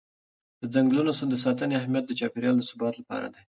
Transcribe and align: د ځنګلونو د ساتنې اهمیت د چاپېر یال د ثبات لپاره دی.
د 0.61 0.63
ځنګلونو 0.73 1.11
د 1.31 1.35
ساتنې 1.45 1.73
اهمیت 1.79 2.05
د 2.07 2.11
چاپېر 2.19 2.43
یال 2.45 2.57
د 2.59 2.63
ثبات 2.69 2.93
لپاره 3.01 3.27
دی. 3.33 3.41